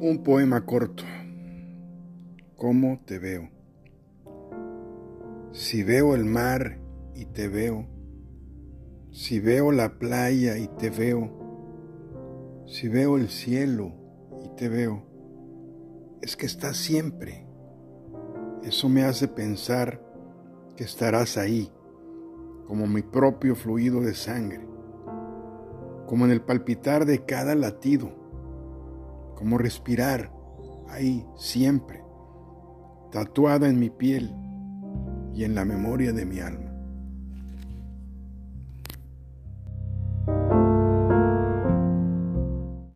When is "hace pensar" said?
19.04-20.00